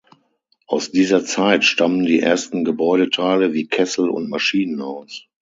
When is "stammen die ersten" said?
1.63-2.63